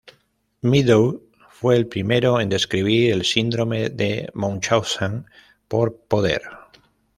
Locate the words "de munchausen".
3.91-5.27